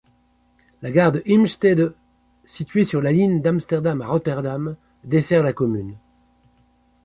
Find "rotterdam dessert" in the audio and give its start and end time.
4.07-5.43